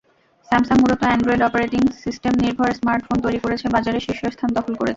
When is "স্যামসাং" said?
0.49-0.77